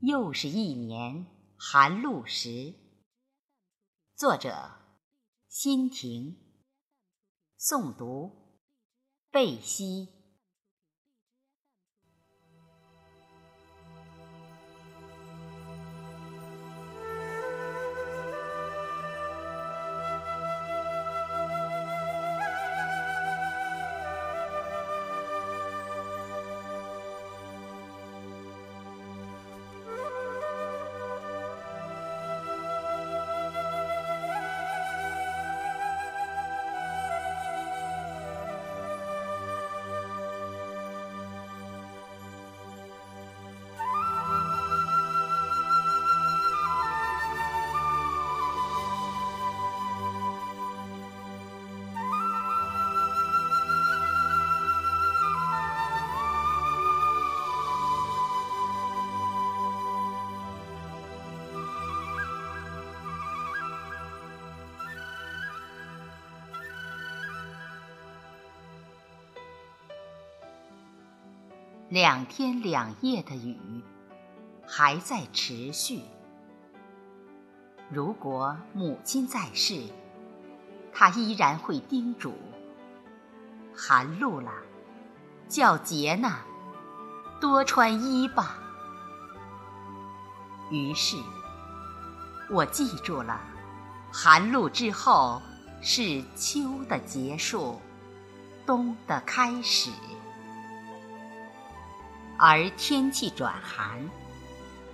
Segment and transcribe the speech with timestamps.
[0.00, 2.74] 又是一年寒露时。
[4.14, 4.72] 作者：
[5.48, 6.36] 辛婷。
[7.58, 8.60] 诵读：
[9.30, 10.15] 贝西。
[71.88, 73.56] 两天两夜的雨
[74.66, 76.00] 还在持续。
[77.88, 79.80] 如果母亲在世，
[80.92, 82.34] 她依然会叮嘱
[83.72, 84.50] ：“寒露了，
[85.48, 86.38] 叫杰呢，
[87.40, 88.58] 多穿衣吧。”
[90.72, 91.16] 于是，
[92.50, 93.40] 我记住了，
[94.12, 95.40] 寒露之后
[95.80, 97.80] 是秋的结束，
[98.66, 99.92] 冬的开始。
[102.38, 103.98] 而天气转寒，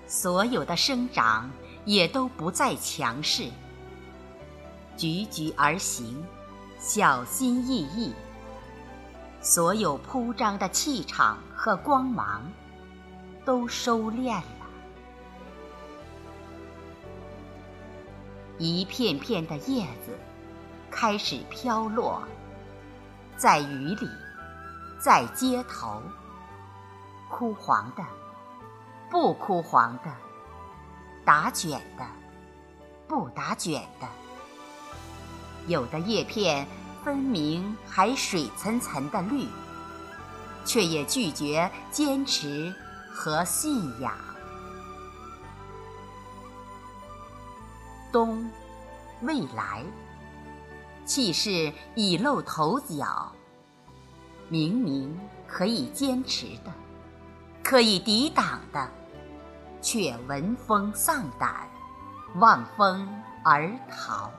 [0.06, 1.50] 所有的生长
[1.84, 3.50] 也都不再强势，
[4.96, 6.24] 踽踽而行，
[6.78, 8.12] 小心翼翼。
[9.40, 12.42] 所有铺张的气场和光芒
[13.44, 14.44] 都收敛了，
[18.58, 20.16] 一片片的叶子
[20.92, 22.22] 开始飘落，
[23.36, 24.08] 在雨里，
[25.00, 26.00] 在街头。
[27.32, 28.04] 枯黄的，
[29.10, 30.14] 不枯黄的，
[31.24, 32.04] 打卷的，
[33.08, 34.06] 不打卷的。
[35.66, 36.66] 有的叶片
[37.02, 39.48] 分明还水涔涔的绿，
[40.66, 42.72] 却也拒绝坚持
[43.10, 44.12] 和信仰。
[48.12, 48.46] 冬，
[49.22, 49.82] 未来，
[51.06, 53.32] 气势已露头角。
[54.50, 56.70] 明明可以坚持的。
[57.72, 58.86] 可以抵挡的，
[59.80, 61.66] 却闻风丧胆，
[62.34, 63.08] 望风
[63.42, 64.30] 而逃，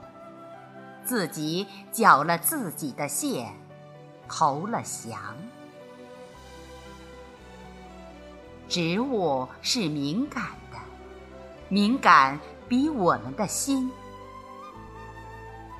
[1.04, 3.48] 自己缴了自己的械，
[4.28, 5.18] 投了降。
[8.68, 10.78] 植物是敏感的，
[11.68, 13.90] 敏感比我们的心，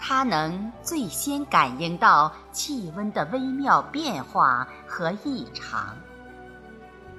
[0.01, 5.97] 它能最先感应到气温的微妙变化和异常。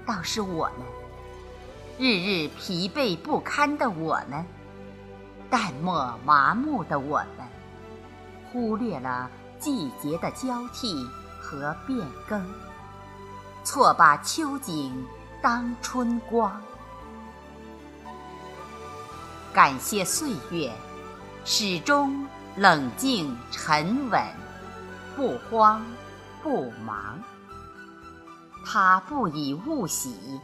[0.06, 0.86] 倒是我们，
[1.98, 4.46] 日日疲惫不堪的我们，
[5.50, 7.48] 淡漠麻木的我们，
[8.52, 9.30] 忽略了
[9.60, 11.08] 季节的交替
[11.42, 12.46] 和变更，
[13.64, 15.06] 错把秋景
[15.42, 16.62] 当春光。
[19.54, 20.72] 感谢岁月，
[21.46, 22.28] 始终
[22.58, 24.22] 冷静沉稳，
[25.16, 25.84] 不慌
[26.44, 27.20] 不忙。
[28.66, 30.42] 他不以物喜，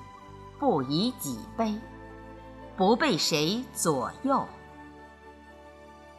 [0.59, 1.75] 不以己悲，
[2.77, 4.47] 不被谁左右。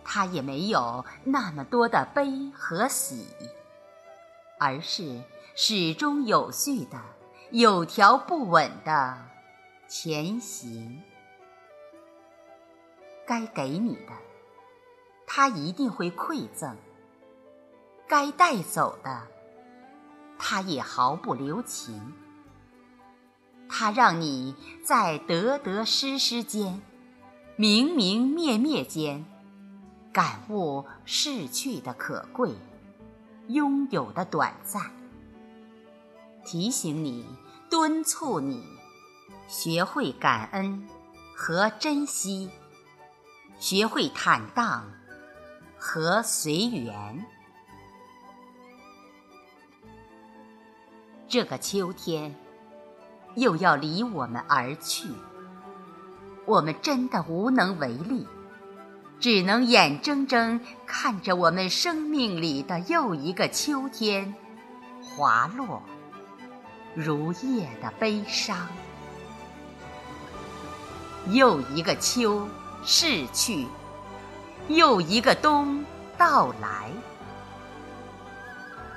[0.05, 3.29] 他也没有那么多的悲和喜，
[4.59, 5.23] 而是
[5.55, 7.01] 始终有序的、
[7.51, 9.17] 有条不紊的
[9.89, 11.01] 前行。
[13.25, 14.13] 该给你的，
[15.25, 16.75] 他一定会馈赠；
[18.09, 19.32] 该带走的。
[20.45, 22.13] 他也毫不留情，
[23.69, 26.83] 他让你在得得失失间、
[27.55, 29.25] 明明灭灭间，
[30.13, 32.51] 感悟逝去的可贵，
[33.47, 34.91] 拥有的短暂。
[36.45, 37.25] 提醒你，
[37.71, 38.65] 敦促你，
[39.47, 40.89] 学会感恩
[41.37, 42.51] 和珍惜，
[43.61, 44.91] 学会坦荡
[45.79, 47.25] 和随缘。
[51.33, 52.35] 这个秋天
[53.37, 55.09] 又要离我们而去，
[56.45, 58.27] 我们真的无能为力，
[59.19, 64.35] 只能眼睁睁看着我们生命里的又一个秋天
[65.01, 65.83] 滑落，
[66.95, 68.69] 如夜的悲伤。
[71.31, 72.47] 又一个秋
[72.85, 73.67] 逝去，
[74.69, 75.83] 又一个冬
[76.19, 76.91] 到来，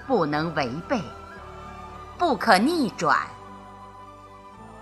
[0.06, 1.00] 不能违背，
[2.18, 3.18] 不可逆转。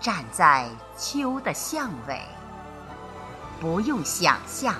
[0.00, 2.20] 站在秋的巷尾，
[3.60, 4.74] 不用想象，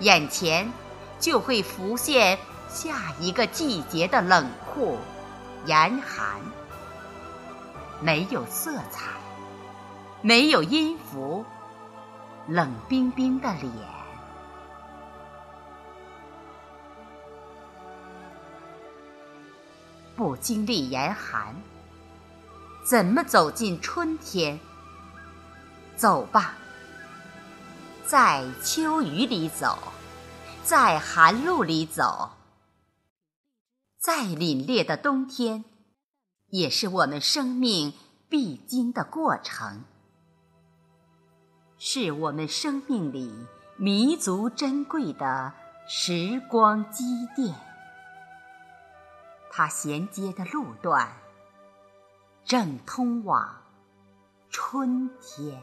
[0.00, 0.70] 眼前
[1.18, 2.38] 就会浮现
[2.68, 4.96] 下一个季节的冷酷、
[5.66, 6.40] 严寒，
[8.00, 9.06] 没有色彩，
[10.22, 11.44] 没有音符。
[12.46, 13.72] 冷冰冰的脸，
[20.18, 21.54] 不经历严寒，
[22.84, 24.58] 怎么走进春天？
[25.94, 26.56] 走吧，
[28.04, 29.78] 在秋雨里走，
[30.64, 32.32] 在寒露里走，
[33.96, 35.64] 再凛冽的冬天，
[36.48, 37.92] 也是我们生命
[38.28, 39.84] 必经的过程。
[41.78, 43.32] 是我们生命里
[43.76, 45.52] 弥足珍贵的
[45.86, 47.04] 时光积
[47.36, 47.54] 淀，
[49.58, 51.16] 它衔接的路段
[52.44, 53.60] 正通往
[54.50, 55.60] 春天。